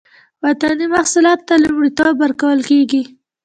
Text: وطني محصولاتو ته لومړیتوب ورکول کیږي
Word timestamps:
وطني 0.43 0.85
محصولاتو 0.95 1.45
ته 1.47 1.55
لومړیتوب 1.63 2.15
ورکول 2.23 2.59
کیږي 2.69 3.01